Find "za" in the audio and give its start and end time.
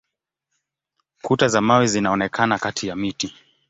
1.47-1.61